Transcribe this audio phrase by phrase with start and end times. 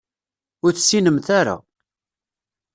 [0.63, 1.55] Ur tessinemt ara.